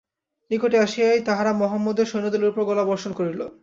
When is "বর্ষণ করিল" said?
2.85-3.41